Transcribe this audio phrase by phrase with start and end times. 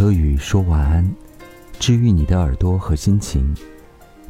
[0.00, 1.14] 柯宇说晚安，
[1.78, 3.54] 治愈你的耳朵和心情，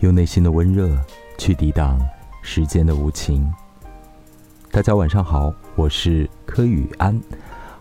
[0.01, 0.99] 用内心的温热
[1.39, 1.97] 去抵挡
[2.43, 3.49] 时间的无情。
[4.73, 7.17] 大家晚上好，我是柯宇安，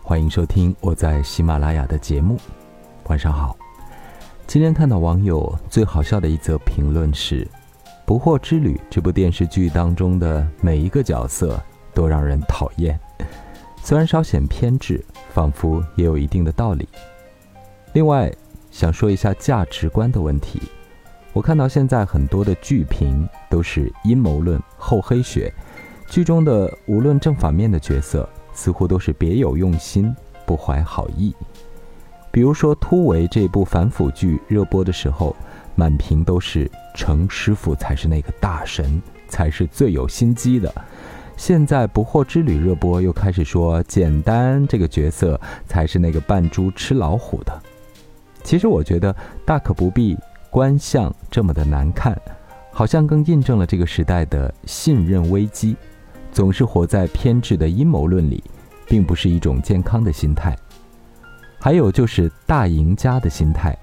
[0.03, 2.37] 欢迎收听我在喜马拉雅的节目。
[3.05, 3.57] 晚上好，
[4.45, 7.43] 今天看到网友最好笑的一则评论是：
[8.05, 11.59] 《不惑之旅》这部电视剧当中的每一个角色
[11.95, 12.99] 都让人讨厌，
[13.81, 15.03] 虽然稍显偏执，
[15.33, 16.87] 仿佛也有一定的道理。
[17.93, 18.31] 另外，
[18.69, 20.61] 想说一下价值观的问题。
[21.33, 25.51] 我看到现在很多的剧评都是阴谋论、厚黑学，
[26.07, 31.35] 剧中的无论正反面的角色，似乎都是别有用心、不怀好意。
[32.31, 35.35] 比如说《突围》这部反腐剧热播的时候，
[35.75, 40.71] 满屏都是程师傅才是那个大神，才是最有心机的。
[41.37, 47.61] 现在《不惑之旅》热播，又开始说简单这个角色才是那个扮猪吃老虎的。
[48.43, 50.17] 其实我觉得大可不必
[50.49, 52.19] 观相这么的难看，
[52.71, 55.75] 好像更印证了这个时代的信任危机。
[56.31, 58.43] 总是活在偏执的阴谋论里，
[58.87, 60.55] 并不是一种健康的心态。
[61.59, 63.75] 还有就是大赢家的心态，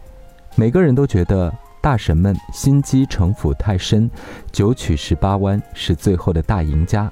[0.55, 4.09] 每个人都觉得大神们心机城府太深，
[4.53, 7.11] 九曲十八弯是最后的大赢家。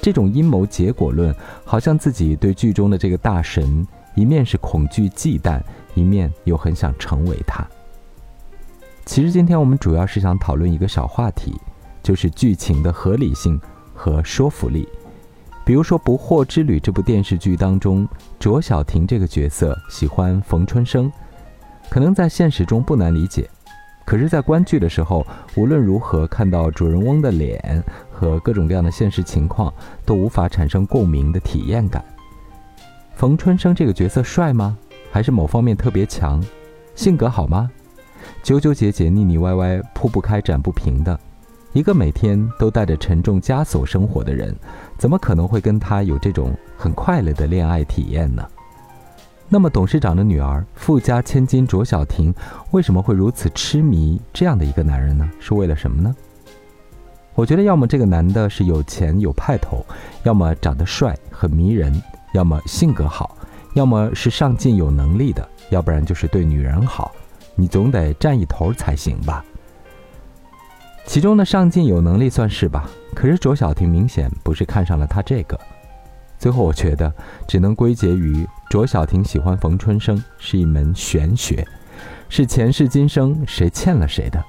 [0.00, 5.60] 这种阴谋结果论，好像自己对剧中的这个大神，一面是恐惧忌惮。
[5.94, 7.66] 一面又很想成为他。
[9.04, 11.54] 其实今天我们主要是想讨论一个小话题，
[12.02, 13.60] 就是剧情的合理性
[13.94, 14.88] 和说服力。
[15.64, 21.10] 比如说《不惑之旅》这部电视剧当中，卓小婷这个角色喜欢冯春生，
[21.88, 23.48] 可能在现实中不难理解，
[24.04, 25.24] 可是，在观剧的时候，
[25.56, 29.72] 无论如何看到主人翁的脸和各种各样的现实情况，
[30.04, 32.04] 都无法产生共鸣的体验感。
[33.14, 34.76] 冯春生这个角色帅吗？
[35.12, 36.42] 还是某方面特别强，
[36.94, 37.70] 性格好吗？
[38.42, 41.20] 纠纠结结、腻腻歪歪、铺不开、展不平的，
[41.74, 44.56] 一个每天都带着沉重枷锁生活的人，
[44.96, 48.42] 怎么可能会跟他有这种很快乐的恋爱体验呢？
[49.50, 52.34] 那么，董事长的女儿、富家千金卓小婷
[52.70, 55.30] 为什么会如此痴迷这样的一个男人呢？
[55.38, 56.16] 是为了什么呢？
[57.34, 59.84] 我觉得，要么这个男的是有钱有派头，
[60.22, 63.36] 要么长得帅很迷人，要么性格好。
[63.74, 67.12] 要么是上进有能力的，要不然就是对女人好，
[67.54, 69.44] 你总得占一头才行吧。
[71.04, 75.58] 其中的上进有能力算是吧，可是卓小婷明显不是看上了他这个。
[76.38, 77.12] 最后我觉得
[77.46, 81.66] 只能归结于卓小婷喜欢冯春生是一门玄学，
[82.28, 84.42] 是前世今生谁欠了谁的。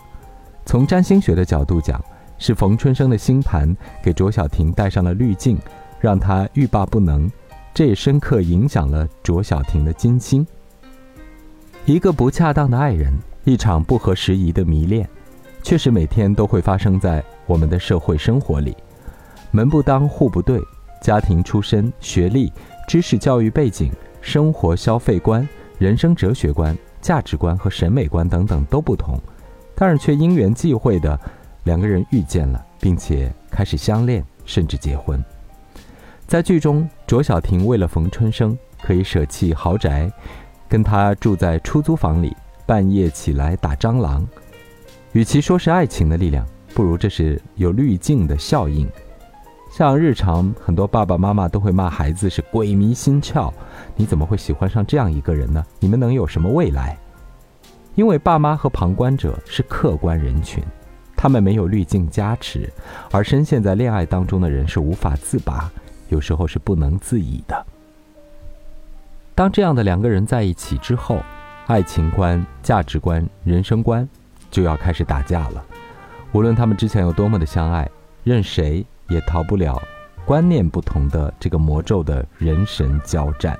[0.65, 2.03] 从占星学的角度讲，
[2.37, 5.57] 是冯春生的星盘给卓小婷带上了滤镜，
[5.99, 7.31] 让她欲罢不能。
[7.73, 10.45] 这也深刻影响了卓小婷的金星。
[11.85, 13.11] 一个不恰当的爱人，
[13.43, 15.09] 一场不合时宜的迷恋，
[15.63, 18.75] 确实每天都会发生在我们的社会生活里。
[19.51, 20.61] 门不当户不对，
[21.01, 22.53] 家庭出身、学历、
[22.87, 23.91] 知识教育背景、
[24.21, 25.47] 生活消费观、
[25.77, 29.19] 人生哲学观、价值观和审美观等等都不同，
[29.75, 31.19] 但是却因缘际会的
[31.65, 35.23] 两个人遇见了，并且开始相恋，甚至结婚。
[36.27, 40.11] 在剧中，卓小婷为了冯春生，可以舍弃豪宅，
[40.67, 42.35] 跟他住在出租房里，
[42.65, 44.25] 半夜起来打蟑螂。
[45.11, 48.89] 与其说是爱情的力量，不如这是有滤镜的效应。
[49.71, 53.51] 像日常很多爸爸妈妈都会骂孩子是鬼迷心窍，
[53.95, 55.63] 你怎么会喜欢上这样一个人呢？
[55.79, 56.97] 你们能有什么未来？
[57.93, 60.63] 因为爸妈和旁观者是客观人群，
[61.15, 62.67] 他们没有滤镜加持，
[63.11, 65.71] 而深陷在恋爱当中的人是无法自拔。
[66.13, 67.65] 有时候是不能自已的。
[69.35, 71.17] 当这样的两个人在一起之后，
[71.65, 74.07] 爱情观、价值观、人生观
[74.51, 75.65] 就要开始打架了。
[76.31, 77.89] 无论他们之前有多么的相爱，
[78.23, 79.81] 任谁也逃不了
[80.23, 83.59] 观念不同的这个魔咒的人神交战。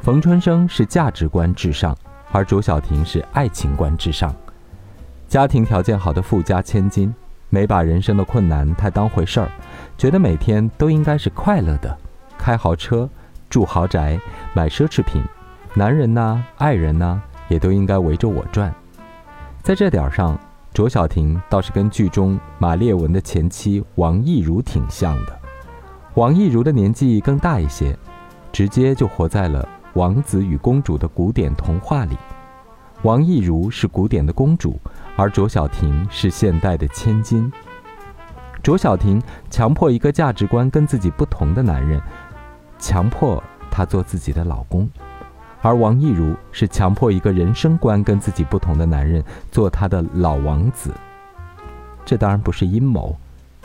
[0.00, 1.96] 冯春生是价值观至上，
[2.30, 4.32] 而卓小婷是爱情观至上。
[5.26, 7.12] 家庭条件好的富家千金。
[7.50, 9.48] 没把人生的困难太当回事儿，
[9.96, 11.96] 觉得每天都应该是快乐的，
[12.36, 13.08] 开豪车、
[13.48, 14.18] 住豪宅、
[14.52, 15.22] 买奢侈品，
[15.74, 18.74] 男人呐、爱人呐，也都应该围着我转。
[19.62, 20.38] 在这点儿上，
[20.72, 25.38] 卓小婷倒是跟剧中马列文的前妻王艺如挺像的。
[26.14, 27.96] 王艺如的年纪更大一些，
[28.52, 32.16] 直接就活在了王子与公主的古典童话里。
[33.02, 34.78] 王艺如是古典的公主。
[35.16, 37.52] 而卓小婷是现代的千金。
[38.64, 42.00] 卓小婷强迫一个价值观跟自己不同的男人，
[42.78, 43.40] 强迫
[43.70, 44.88] 他做自己的老公，
[45.60, 49.22] 而王懿如是强迫一个人生观跟自己不同的男人
[49.52, 50.90] 做她的老王子。
[52.06, 53.14] 这当然不是阴谋，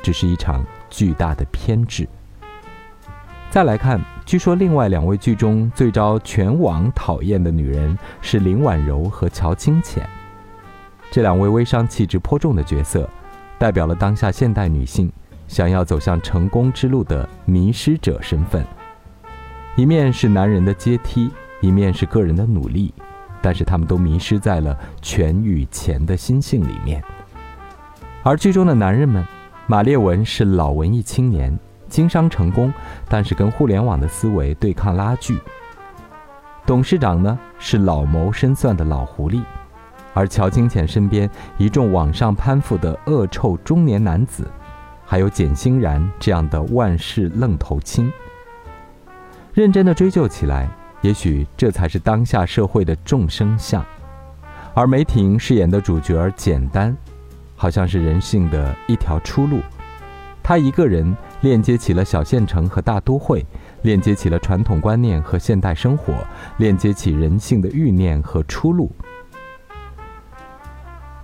[0.04, 2.06] 只是一场巨大的偏执。
[3.50, 10.06] 再来看，据说另外两位剧中最招全网讨厌的女人是林婉柔和乔清浅。
[11.10, 13.10] 这两位微商气质颇重的角色，
[13.59, 15.11] 代表了当下现代女性
[15.47, 18.65] 想要走向成功之路的迷失者身份。
[19.75, 21.29] 一面是男人的阶梯，
[21.61, 22.94] 一面是个人的努力，
[23.41, 27.03] 但是他们都迷失在了权与钱的心性里面。
[28.23, 29.25] 而剧中的男人们，
[29.67, 31.57] 马列文是老文艺青年，
[31.88, 32.73] 经商成功，
[33.07, 35.38] 但是跟互联网的思维对抗拉锯。
[36.65, 39.41] 董事长呢是老谋深算的老狐狸。
[40.13, 44.47] 而乔清浅身边一众网上攀附的恶臭中年男子，
[45.06, 48.11] 还有简欣然这样的万事愣头青。
[49.53, 50.69] 认真的追究起来，
[51.01, 53.85] 也许这才是当下社会的众生相。
[54.73, 56.95] 而梅婷饰演的主角简单，
[57.55, 59.59] 好像是人性的一条出路。
[60.41, 63.45] 她一个人链接起了小县城和大都会，
[63.81, 66.13] 链接起了传统观念和现代生活，
[66.57, 68.91] 链接起人性的欲念和出路。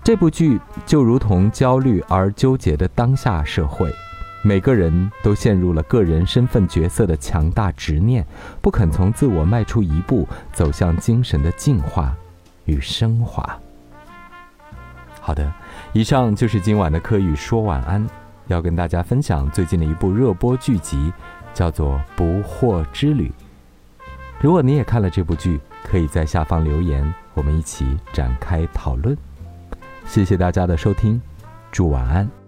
[0.06, 3.92] 这部剧就如同焦虑而纠结的当下社会，
[4.44, 8.24] 每个人都陷入了个人身份角色的强大执念，
[8.62, 12.16] 不肯从自我迈出一步，走向精神的净化
[12.66, 13.60] 与升华。
[15.20, 15.52] 好的，
[15.92, 18.08] 以上就是今晚的柯宇说晚安，
[18.46, 21.12] 要跟大家分享最近的一部热播剧集，
[21.52, 23.28] 叫做《不惑之旅》。
[24.40, 29.18] 如果你也看了这部剧，可以在下方留言，我们一起展开讨论。
[30.06, 31.22] 谢谢大家的收听，
[31.72, 32.45] 祝晚安。